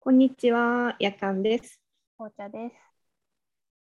[0.00, 1.80] こんにちは、やかんです。
[2.16, 2.74] 紅茶です。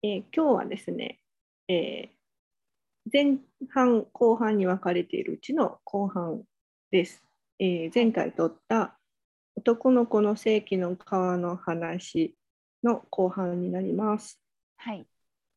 [0.04, 1.20] えー今日はですね、
[1.68, 3.40] えー前
[3.70, 6.44] 半、後半に分かれているうちの後半
[6.92, 7.24] です。
[7.58, 9.00] えー前回撮った
[9.56, 12.36] 男の子の世紀の川の話
[12.84, 14.40] の後半になります。
[14.78, 14.98] はい。
[14.98, 15.08] はい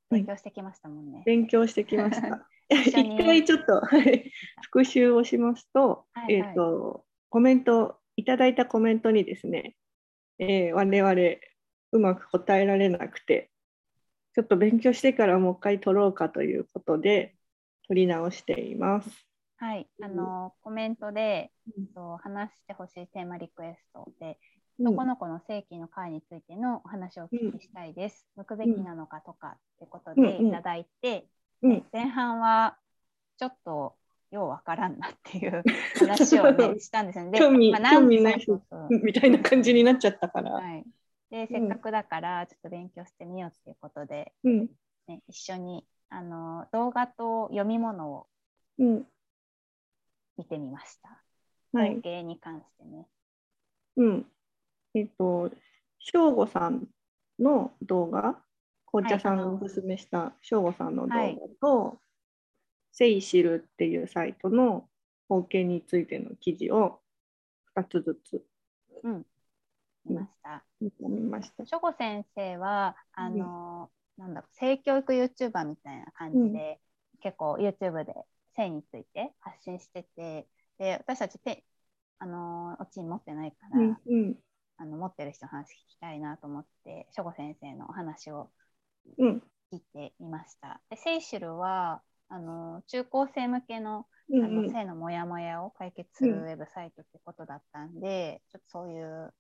[0.09, 1.23] 勉強してきましたもんね。
[1.27, 2.49] 勉強してきました。
[2.71, 4.33] 一回ちょっとはい
[4.63, 9.77] 復習をしますと、はいはいえっ、と、コメント、いただいたコメントにですね、
[10.39, 11.15] えー我々
[11.93, 13.51] うまく答えられなくて、
[14.35, 17.37] ちょっと勉強してからもう一回取ろうかということで、
[17.89, 19.11] 取り直しています。
[19.57, 19.89] はい。
[20.01, 21.87] あの、コメントで、うん。
[21.95, 24.39] と話してほしいテーマリクエストで、
[24.79, 24.95] うん。
[24.95, 28.27] 男の子の正規の会についてのお話をお聞きしたいです。
[28.37, 30.25] 向くべきなのかとかってことうん。
[30.25, 30.37] うん。
[30.37, 31.27] でいただいて、
[31.63, 31.87] うん。
[31.93, 32.79] 前半は
[33.39, 33.97] ちょっと
[34.31, 35.63] ようわからんなっていう
[35.99, 37.31] 話をねしたんですよね。
[37.33, 40.53] で興味なん興味ないそうそうそうみたいな感じになっちゃったから。
[40.53, 40.85] はい。
[41.31, 44.71] で、せっかくだからちょっと勉強してみようっていうことで、うん、
[45.09, 48.27] ね、一緒にあの動画と読み物を
[48.79, 49.07] うん、
[50.37, 51.23] 見てみました。
[51.73, 52.03] はい統。
[52.03, 53.07] 計に関してね。
[53.97, 54.27] うん。
[54.95, 55.51] えっ、と、
[55.99, 56.87] 省吾さん
[57.39, 58.39] の動画、
[58.87, 61.99] 紅茶さんがおすすめした省吾さんの動画はいと、
[62.97, 64.89] セイシルっていうサイトの
[65.29, 67.01] 統計についての記事を
[67.77, 68.43] 2つずつ
[69.05, 69.27] うん。
[70.07, 70.65] 見ました。
[70.81, 71.65] 見ました。
[71.65, 76.81] 初子先生は、あの、なんだろう、性教育 YouTuber みたいな感じで、
[77.21, 78.15] 結構 YouTube で
[78.55, 80.47] 性について発信してて、
[80.79, 81.65] で、私たちペ、
[82.19, 84.37] あの、おちん持ってないから、うん、うん、
[84.79, 88.49] あの持ってる人の話聞きたいなと思って、初子先生のお話を
[89.19, 90.81] うん、聞いてみました。
[90.91, 99.33] でセイシルはあの中高生向けのうん、あのうん、性のモヤモヤを解決するウェブサイトってことだったんで、ちょっとそういう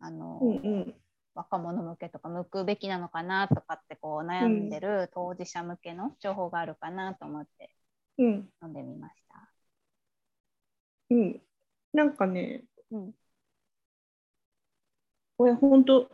[0.00, 0.94] あの、うん、うん、
[1.36, 7.70] 若者向けとか向くべきなのかなとかってこう悩んでる当事者向けの情報があるかなと思って
[8.18, 9.48] うん、読んでみました。
[11.10, 11.40] うん。
[11.92, 13.12] なんかね、うん、
[15.36, 16.10] これ本当、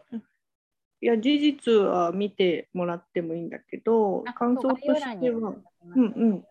[1.00, 5.54] いや、事実は見てもらってもいいんだけど、あ感想としては、
[5.94, 6.44] うんうん。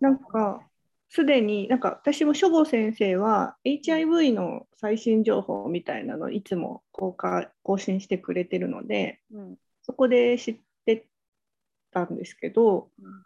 [0.00, 0.62] なんか、
[1.08, 9.56] すでに、なんか私も書房先生は HIV の最新情報みたいなのいつも公開更新してくれてるので、うん。
[9.82, 11.06] そこで知って
[11.90, 13.22] たんですけど、うん。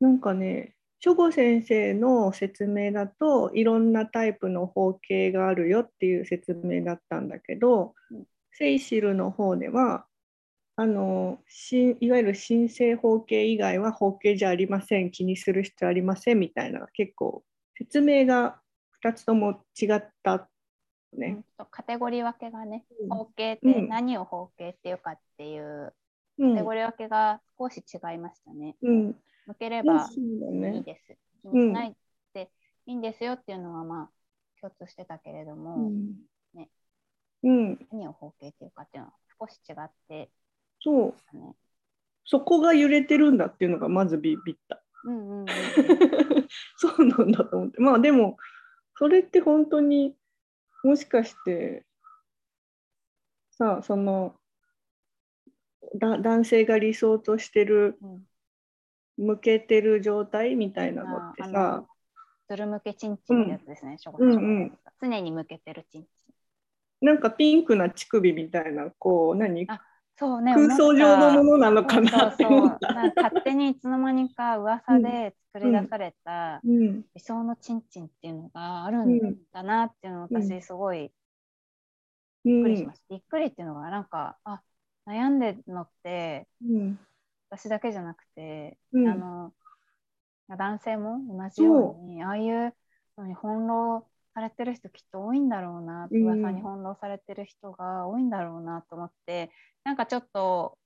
[0.00, 0.74] なんかね、
[1.04, 8.24] 書房先生の説明だといろんなタイプの包茎があるよっていう説明だったんだけど、うん。
[8.52, 10.04] セイシルの方では
[10.76, 17.42] あのしいわゆる新生包茎以外は包茎じゃありません気にする必要ありませんみたいな結構
[17.76, 18.60] 説明が
[19.02, 20.48] 2つとも違った
[21.14, 21.36] ね。
[21.36, 21.44] うん。
[21.58, 23.08] とカテゴリー分けがね、うん。
[23.08, 23.88] 包茎ってうん。
[23.88, 25.92] 何を包茎っていうかっていう
[26.38, 26.52] うん。
[26.52, 28.76] カテゴリー分けが少し違いましたね。
[28.82, 29.16] うん
[29.46, 31.16] 向ければいいねです。
[31.42, 31.94] 気にしないっ
[32.32, 32.50] て
[32.86, 34.10] いいんですよっていうのはまあ
[34.60, 36.14] 共通してたけれどうも、ん
[36.54, 36.68] ね
[37.42, 40.30] うん、何を包茎っていうかっていうのは少し違って
[40.80, 41.14] そう。
[42.24, 44.82] そこが揺れてるんだっていうのがまずビビった。
[45.04, 45.46] うんうんうんうん
[46.76, 47.80] そうなんだと思って。
[47.80, 48.36] まあでも、
[48.96, 50.16] それって本当に
[50.82, 51.84] もしかして、
[53.50, 54.36] さあ、その、
[55.96, 58.26] だ男性が理想としてる、うん
[59.22, 61.84] 向けてる状態みたいなのってさ。
[62.54, 63.16] る向けってや
[63.58, 64.30] つですね、初うん。
[64.30, 66.08] 号うん常に向けてるチンチ
[67.02, 67.06] ン。
[67.06, 69.64] なんかピンクな乳首みたいな、こう、何？
[69.68, 69.80] あ
[70.14, 72.28] そうね、空想上のものなのかなそう。
[72.34, 72.92] ってそうそう思った。
[72.92, 80.42] なんか勝手にいつの間にか噂で作り出されたうん、理想のチンチンっていうのがあるんだなっていうのをうん。
[80.42, 81.10] 私すごいう
[82.44, 83.04] びっくりしんました。
[83.08, 84.60] びっくりっていうのがなんかあ
[85.06, 87.00] 悩んでるのってうん
[87.52, 89.52] 私だけじゃなくて、うんあの
[90.48, 92.74] 男性も同じようにああいう
[93.16, 94.04] のに翻弄
[94.34, 99.50] されてる人きっと多いんだろうな、うん噂に翻弄されてる人が多いんだろうなと思って
[99.84, 100.76] なんかちょっと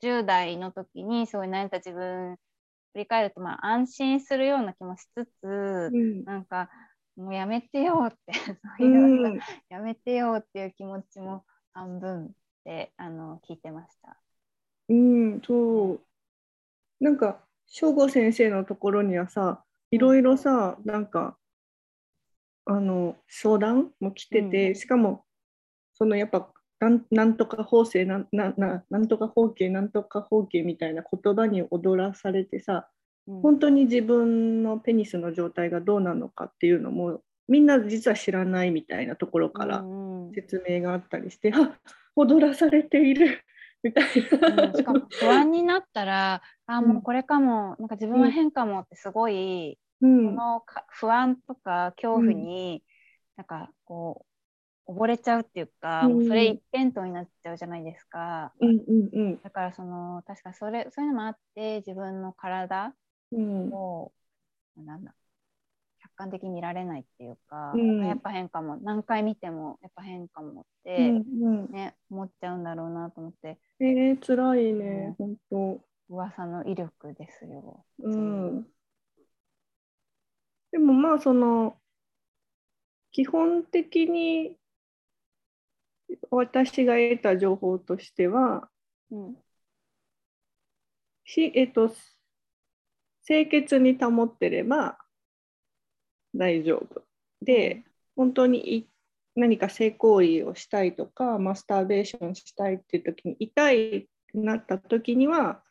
[0.00, 2.36] 10代の時にすごい悩んだ自分
[2.92, 6.68] 振り返るとまあ安心するような気もしつつ、うんなんか
[7.16, 8.32] もうやめてよって
[8.78, 12.32] そうういう、んやめてよっていう気持ちも半分
[12.64, 14.18] であの聞いてました。
[14.88, 16.00] うん、そう。
[17.04, 21.36] なんか、省吾先生のところにはさ、いろいろさ、なんか、
[22.64, 24.74] あの、相談も来てて、うん。
[24.74, 25.26] しかも、
[25.92, 32.88] そのやっぱ、なんなんとか法制なんなんとか法形、なんとか法形みたいな言葉に踊らされてさ、
[33.26, 33.40] うん。
[33.42, 40.34] 本当に自分のペニスの状態がどうなのかっていうのもみんな実は知らないみたいなところからうんうん。
[40.34, 41.78] 説明があったりして、あ
[42.16, 43.44] 踊らされている
[43.84, 44.12] みたいな。
[44.48, 46.94] うんしかも不安になったら、あうん。
[46.94, 49.78] もうこれかも、なんか自分は変かもってすごい、
[50.24, 50.36] そうん。
[50.36, 52.84] のか不安とか恐怖に、
[53.36, 54.26] なんかこ
[54.86, 56.24] う溺れちゃうっていうか、うん。
[56.28, 58.54] それ一辺倒になっちゃうじゃないですか。
[58.60, 58.80] うん
[59.12, 62.94] うんだからその確かそれそういうのもあって自分の体
[63.32, 63.72] うん。
[63.72, 64.12] を、
[64.76, 65.16] なんだ客
[66.14, 75.80] 観的に見られないっていうか、うんやっぱ変かも何回見てもやっぱ変かもっうて、んうんね思っちゃうんだろうなと思ってえー、辛いね、本当。
[76.08, 77.84] 噂の威力ですよ。
[77.98, 78.66] うん。
[80.70, 81.76] でもまあその
[83.10, 84.56] 基本的に
[86.30, 88.68] 私が得た情報としては
[89.10, 89.36] うん
[91.24, 91.90] し、えっと、
[93.26, 94.98] 清潔に保ってれば
[96.34, 97.02] 大丈夫。
[97.42, 97.84] で、
[98.16, 98.88] 本当にい
[99.36, 105.62] 何か性行為をしたいとか、マスターベーションしたいっていう時に、痛いなった時には、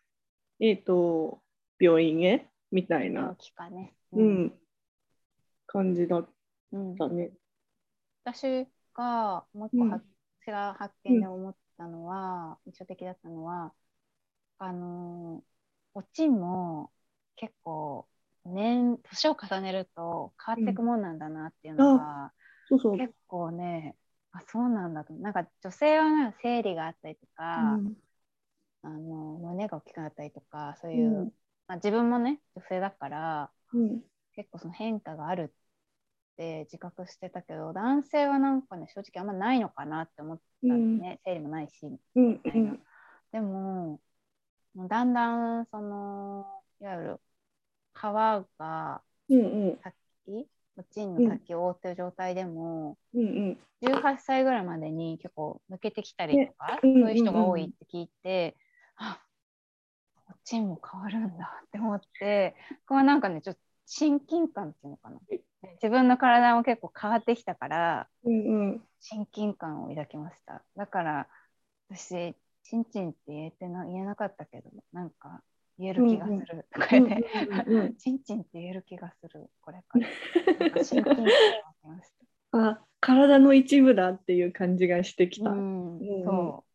[0.60, 1.42] えっと、
[1.80, 3.94] 病院へみたい病な、気かね。
[4.12, 4.54] うん、
[5.66, 6.30] 感じだっ
[6.72, 7.32] うんたね。
[8.24, 10.02] 私がもう一個うんは、
[10.42, 13.74] 私が発見で思ったのは、印象的だったのは
[14.60, 15.54] あのー
[15.96, 16.92] おちんも
[17.36, 18.08] 結構
[18.46, 22.32] 年年を重ねると変わっていくもんなんだなっていうのが、
[22.70, 22.98] そうそう。
[22.98, 23.96] 結構ね
[24.32, 25.14] あそうなんだと。
[25.14, 27.96] なんか女性はなんか生理があったりとか、うん。
[28.84, 31.32] あの胸が大きくなったりとかそういう、うん。
[31.68, 34.02] まあ、自分もね女性だからうん。
[34.36, 41.86] 結構その変化があるって自覚してたけど男性はなんかね正直あんまないのかなって思ったんですね、生理もないし
[42.16, 42.30] うん。
[42.34, 42.78] みたいな。
[43.32, 44.00] でも
[44.76, 46.46] だんだんその
[46.82, 47.22] いわゆる
[47.94, 48.02] 皮
[48.58, 49.80] がうんうん。
[50.96, 53.58] の先を覆ってる状態でも、うんうん。
[53.82, 58.56] 18歳ぐらいまでに結構抜けてきたりとか、そういう人が多いって聞いて、
[58.96, 59.20] あ
[60.30, 62.56] おちんも変わるんだって思って
[62.88, 65.20] これはなんかねちょっと親近感っていうのかな。
[65.82, 68.82] 自分の体も結構変わってきたからうんうん。
[69.00, 70.64] 親近感を抱きました。
[70.78, 71.28] だから
[71.90, 75.42] 私ちんちんって言えてな言えなかったけどなんか
[75.78, 77.26] 言える気がするとか言って、
[77.66, 80.08] うんうんちんちんって言える気がするこれから
[82.52, 85.50] あ体の一部だっていう感じがしてきた。
[85.50, 86.70] ううんん、そう。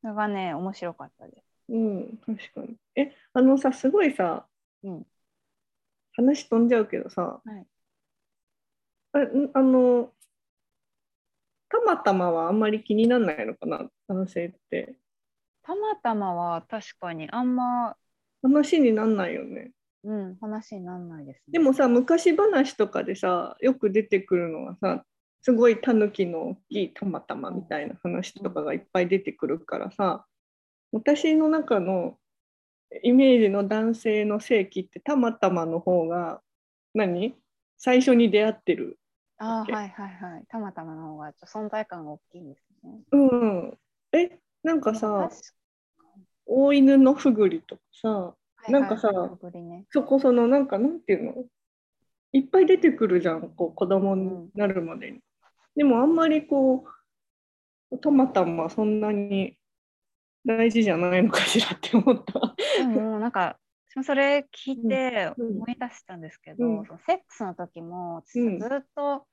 [0.00, 1.44] それがね、面白かったです。
[1.68, 2.76] うん、確かに。
[2.96, 4.46] え、あのさ、すごいさ、
[4.82, 5.06] うん
[6.16, 7.66] 話飛んじゃうけどさ、はい
[9.12, 10.12] あんあの、
[11.68, 14.96] たまたまはあんまり気にならないのかな、男性って。
[15.64, 17.96] たまたまは確かにあんま、
[18.42, 19.72] 話になんないよね。
[20.04, 21.42] うん、話にならないですね。
[21.52, 25.04] でもさ、昔話とかでさ、よく出てくるのはさ、
[25.40, 30.26] すごいタヌキの大きいたまたまみたいな話とかがいっぱい出てくるからさ、
[30.92, 32.18] 私の中の
[33.02, 36.40] イメージの男性の性器ってたまたまの方が
[36.94, 37.34] 何？
[37.78, 38.98] 最初に出会ってる。
[39.38, 40.44] あはいはいはい。
[40.48, 43.00] たまたまの方がちょっと存在感が大きいんですね。
[43.12, 43.78] うん。
[44.12, 45.42] え、なんかまあさ、確
[46.46, 48.34] 大犬のふぐりとかさ、
[48.68, 49.10] なんかさ
[49.90, 51.44] そこそのなんかなんていうの？
[52.32, 55.20] いっぱい出てくるじゃん、こう子供になるまでに。
[55.76, 56.84] でもあんまりこ
[57.92, 59.56] う、たまたまそんなに
[60.44, 62.54] 大事じゃないのかしらって思った。
[62.76, 63.56] でもなんか
[64.02, 65.56] それ聞いてうん。
[65.58, 66.86] 思い出したんですけど、うん。
[66.86, 68.56] そのセックスの時もずうん。
[68.58, 68.60] っ
[68.96, 69.26] と、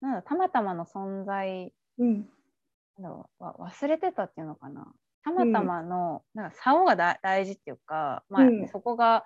[0.00, 2.14] なんだたまたまの存在うん。
[2.14, 2.26] なん
[3.02, 4.86] だろうわ忘れてたっていうのかな。
[5.22, 8.68] たまたまの、なんか竿がだ大事っていうか、まあうん。
[8.68, 9.24] そこが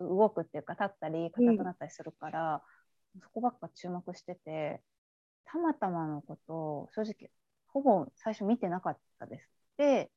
[0.00, 2.62] 動くっていうか立ったり硬くなったりするから、
[3.22, 4.80] そこばっか注目してて
[5.44, 7.30] たまたまのことを正直
[7.68, 9.48] ほぼ最初見てなかったです。
[9.76, 10.10] で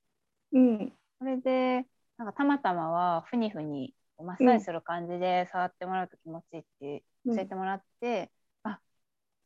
[0.51, 0.93] うん。
[1.19, 1.85] それで
[2.17, 8.31] なんかたまたまはふにふにマッサージする感じで触ってもらうと気持ちいいって教えてもらって、
[8.63, 8.79] あ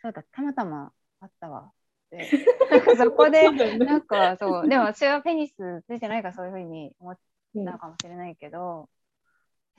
[0.02, 1.72] そうだたまたまあったわ
[2.08, 2.30] って。
[2.98, 7.20] そこでなんかそうでも私はペニスついてないからそういうふうに思っ
[7.56, 8.90] うんたのかもしれないけど、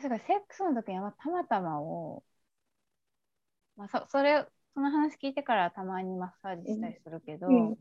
[0.02, 2.22] だからセックスの時にはたまたまを、
[3.76, 7.76] まあ、そそれその話聞いてからたまにマッサージしたりするけど、うん。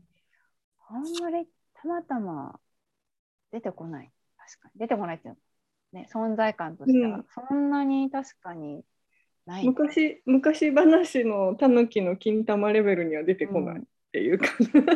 [0.88, 2.58] あんまりたまたま
[3.52, 4.10] 出てこない。
[4.36, 4.80] 確かに。
[4.80, 5.36] 出てこないっていう
[5.92, 7.26] の、ね、存在感としては、うん。
[7.28, 8.82] そんなに確かに
[9.46, 9.64] ない。
[9.66, 14.46] 昔昔話のタヌキの金玉レベルには出てこないっていうか、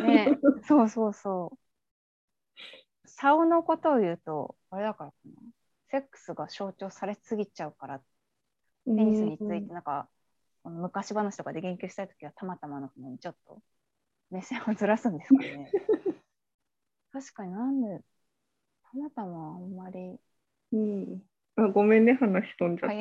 [0.01, 1.57] ね、そうそうそう。
[3.05, 5.31] 竿のことを言うと、あれだからかな。
[5.89, 10.09] セックスが象徴されすぎちゃうから、ペニスについてなんか、
[10.63, 13.61] この昔話とかで言及したいときはたまたまの方にちょっと
[14.31, 15.71] 目線をずらすんですかね。
[17.11, 18.01] 確かになんで
[18.91, 20.17] たまたまあんまり。
[20.71, 21.21] うん、
[21.57, 22.95] あごめんね話飛んじゃった。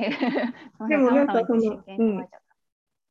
[0.85, 2.28] はいでもなんかたまたま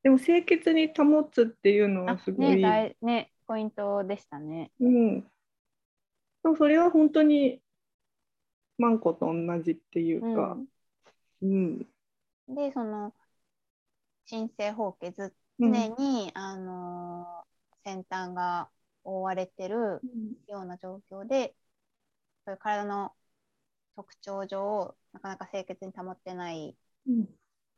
[0.04, 4.72] でも清潔に保つっていうのはあすごい、ね大ねポイントでしたね。
[4.80, 5.22] うん。
[5.22, 5.28] で
[6.46, 7.62] もそれは本当に
[8.78, 10.58] マンコと同じっていうか、
[11.42, 11.88] うん。
[12.48, 13.14] うん、でその
[14.26, 17.52] 鎮静法家ずうん常に、あのー
[17.84, 18.70] 先端が
[19.04, 20.02] 覆われてる
[20.48, 21.56] ような状況で
[22.46, 23.12] そういう体の
[23.96, 26.76] 特徴上なかなか清潔に保ってない
[27.08, 27.28] うん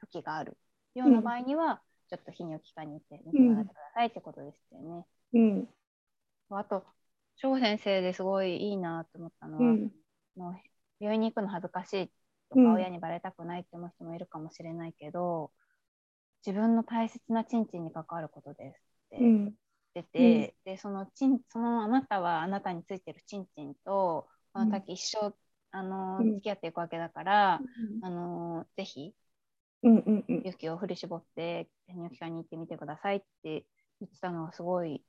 [0.01, 0.57] 時がある
[0.95, 1.81] ような場合には、
[2.17, 5.05] ちょっと泌尿器科に行って見てもらってくださいってことですよね。
[5.33, 5.67] うん。
[6.49, 6.85] あと
[7.35, 9.91] 翔先生ですごいいいなと思ったのは、うん。
[10.35, 10.55] もう
[10.99, 12.07] 病院に行くの恥ずかしい
[12.49, 15.51] とうんか親にバレたくないって思う人もいるかもしれないけど、
[16.45, 18.77] 自分の大切なチンチンに関わることです
[19.07, 19.53] ってうん。
[19.95, 25.33] 言ってて、でそのチンそのあなたはあなたについてるチンチンとこの先一生、
[25.71, 27.61] あのうん付き合っていくわけだから、
[28.01, 29.13] あのぜひ
[29.83, 29.97] うん。
[29.97, 30.25] うん。
[30.27, 30.37] うん。
[30.39, 33.65] 勇気を振り絞って泌尿器科に行ってみてくださいって
[33.99, 35.01] 言ってたのがすごい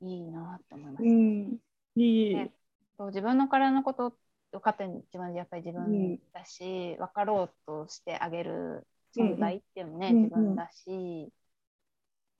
[0.00, 1.04] いいなって思いました。
[1.04, 1.58] うん。
[1.96, 2.50] いい。
[2.98, 4.14] 自分の体のこと
[4.52, 11.32] 分かってるの一番やっぱり自分だし、分かろうとしてあげる存在っていうのね、うんうん自分だし、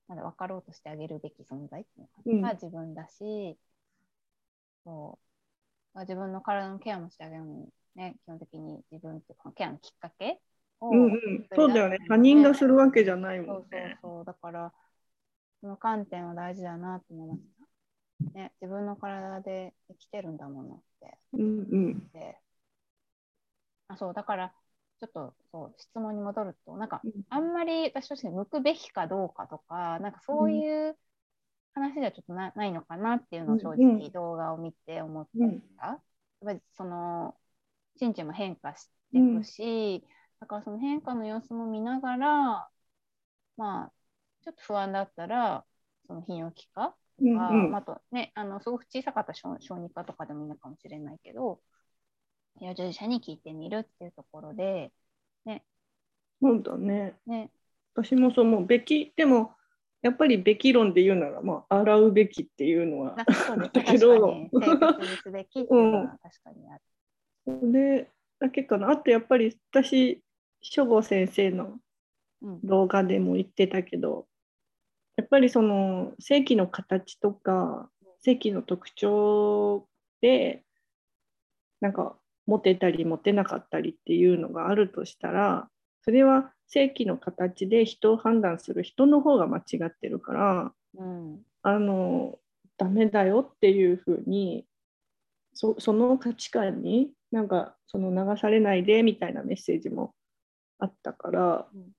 [0.09, 3.59] まだ分かろうとしてあげるべき存在っていううんのが自分だし、
[4.85, 5.19] そ
[5.95, 10.41] う自分の体のケアもしてあげるのにね基本的に自分っていうかケアのきっかけを、
[10.91, 11.49] うんうん。
[11.55, 11.99] そうだよね。
[12.09, 13.99] 他人がするわけじゃないそうそうもんね。
[14.01, 14.73] そうだから
[15.61, 17.43] その観点は大事だなと思いまし
[18.35, 18.39] た。
[18.41, 21.19] ね、自分の体で生きてるんだものって。
[21.33, 21.43] うん。
[21.71, 22.13] うん。
[22.15, 22.41] で
[23.89, 24.55] あそうだから
[25.01, 30.97] ちょっとそう質問に戻るとなんかうんあんまり私として向くべきかどうかとかなんかそういう
[31.75, 35.33] 話ではちょっとなないのかなっていうのを正うん直動画を見て思った。
[35.35, 36.01] うんやっ
[36.47, 37.37] ぱりその
[37.99, 40.05] ちんちんも変化していくし、
[40.43, 42.69] だからその変化の様子も見ながら
[43.57, 43.93] まあ
[44.43, 45.65] ちょっと不安だったら
[46.09, 47.41] その泌尿器科うん。
[47.41, 47.71] あうん。
[47.71, 51.61] まあ、あとね、あのすごく小さかった小小児科とかでもいいのかもしれないけど、
[52.61, 54.91] 医療従事者に聞いてみるっていうところで、
[56.41, 57.15] そうだね。
[57.25, 57.51] ね、
[57.95, 59.53] 私もそう思うべきでも
[60.03, 64.17] やっぱりべき論で言うなら、まあ、洗うべきっていうのはなそうですね、だけど。
[65.61, 66.83] いうのは確かにある。
[67.47, 68.91] それだけかな。
[68.91, 70.21] あとやっぱり私
[70.63, 71.79] 書吾先生の
[72.41, 72.61] うん。
[72.65, 74.27] 動画でも言ってたけど
[75.17, 77.89] やっぱりその性器の形とか
[78.21, 79.87] 性器の特徴
[80.21, 80.65] で
[81.81, 82.17] なんか
[82.47, 85.69] モテたりモテなかったりっていうのがあるとしたら
[86.05, 91.41] それは性器の形で人を判断する人の方が間違ってるからうん。
[91.63, 92.39] あの
[92.77, 94.67] ダメだよっていうふうに
[95.55, 100.13] そその価値観になんかその流されないでみたいなメッセージも
[100.83, 101.93] あったから、うん。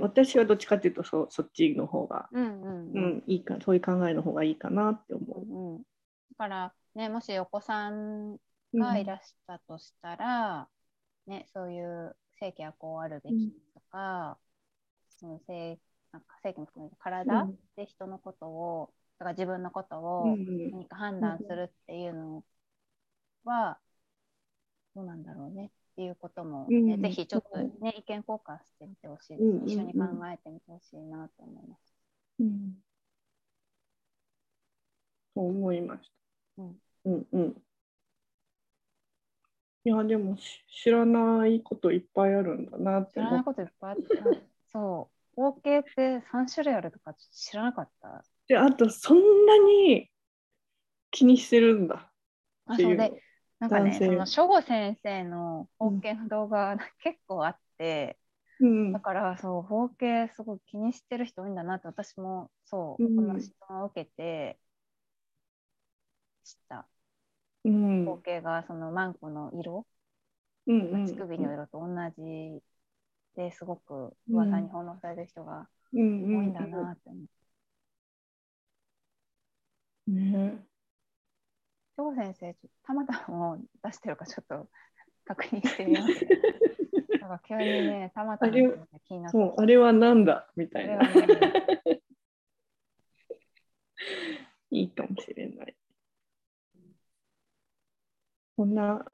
[0.00, 5.46] 私はどっちかっていうとそそっちの方が、うんうんううんん、いいかそういう考えの方がいいかなって思う。
[5.46, 5.86] うんだ
[6.38, 8.38] から、ね、もしお子さん
[8.72, 10.68] うんがいらしたとしたら、
[11.26, 13.36] ね、そういう性器はこうあるべき
[13.74, 14.38] とか、
[15.10, 15.80] その性
[16.12, 17.58] なんか性器も含めて体うん。
[17.76, 20.72] で人のことを、だから自分のことうをん。
[20.72, 22.44] 何か判断するっていうの
[23.44, 23.78] は、
[24.94, 25.70] どうなんだろうね
[26.02, 29.98] いうことも、ねうんぜひちょっと、ね、意見交換してみてほしいです、うんうんうん一緒に考
[30.32, 31.94] えてみてほしいなと思います。
[32.40, 32.74] うん
[35.34, 36.10] そう思いまし
[36.56, 36.62] た。
[36.62, 37.62] うんうんうん
[39.86, 44.40] いやでもし知らないこといっぱいあるんだなって知らないこといっぱいあった。
[44.72, 45.40] そう。
[45.40, 48.24] 合計って3種類あるとか知らなかった。
[48.46, 50.10] てあとそんなに
[51.10, 52.10] 気にしてるんだ
[52.66, 53.22] あ、っていうで、
[53.64, 58.18] なんかね、その、書吾先生の包茎の動画が結構あって、
[58.60, 58.92] うん。
[58.92, 64.58] だから、そう、包茎すごい気にしてる人多いんだなって、私も、そう、うんこの質問を受けて、
[66.44, 66.86] 知った。
[67.64, 68.04] うん。
[68.04, 69.86] 包茎が、その、マンコの色、
[70.66, 72.62] うんうん乳首の色と同じ
[73.36, 77.44] ですごく噂に翻弄されてる人が多いんだなって思って。
[80.06, 80.73] ね
[81.96, 84.68] 翔先生、たまたまを出してるかちょっと
[85.24, 86.26] 確認してみます。
[87.20, 88.58] なんか急にね、たまたま気
[89.14, 91.00] になってそうあれはなんだみたいな。
[94.70, 95.76] いいかもしれない。
[98.56, 99.04] こんな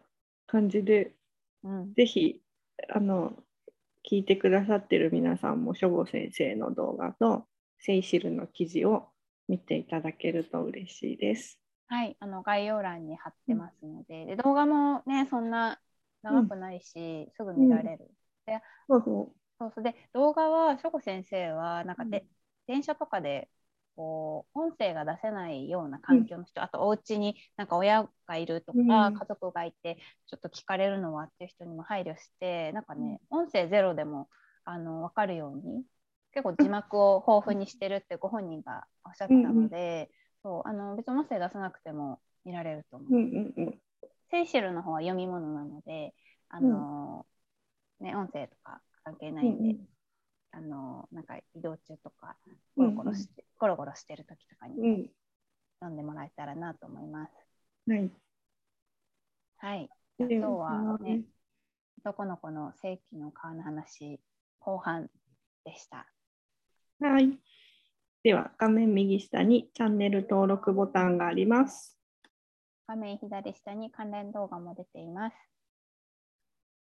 [0.47, 1.15] 感じで
[1.63, 2.41] うん、ぜひ
[2.89, 3.33] あの
[4.11, 7.45] 聞いてくださってる皆さんも書吾先生の動画と
[7.79, 9.09] セイシルの記事を
[9.49, 11.59] 見ていただけると嬉しいです。
[11.91, 15.81] はい、あの概要欄に貼ってますので、で動画もね、そんな
[16.23, 18.11] 長くないし、すぐ見られる。
[18.89, 19.85] そうそそうそう。
[19.85, 22.29] で、動画は、しょこ先生は、なんかで、うん。
[22.67, 23.51] 電車とかで、
[23.97, 29.15] こう、音声が出せないような環境の人、あと、お家になんか親がいるとか、うん。
[29.15, 34.29] 家族がいて、ちょっと聞かれるのはっていう人にも配慮して、なんかね、音声ゼロでも、
[34.65, 35.85] あの、わかるように、
[36.33, 40.11] 結構字幕を豊富にしてるってご本人がおっしゃってたので、
[40.43, 43.13] そう、あの、別に音声出さなくても見られると思う。
[43.13, 43.17] う。
[43.17, 43.81] うんうんうん。
[44.31, 46.15] セイシルの方は読み物なので、
[46.49, 47.27] あの
[48.01, 49.79] ね、音声とか関係ないんで、
[50.53, 52.37] あのなんか移動中とか、
[52.77, 55.11] ゴロゴロして、ゴロゴロしてる時とかにうん。
[55.81, 57.33] 読んでもらえたらなと思います。
[57.89, 58.11] はい。
[59.59, 59.91] はい。
[60.19, 61.23] で今日はね、
[61.99, 64.21] 男の子の世紀の顔の話、
[64.61, 65.09] 後半
[65.65, 66.07] でした。
[67.01, 67.39] はい。
[68.23, 71.99] では、画面右下にチャンネル登録ボタンがあります。
[72.87, 75.37] 画面左下に関連動画も出ています。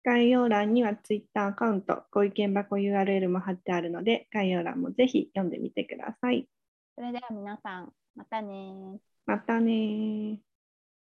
[0.03, 6.49] 概要欄には Twitter アカウント、ご意見箱 URL も貼ってあるので、概要欄もぜひ読んでみてください。
[6.95, 10.48] それでは皆さん、またねまたねー。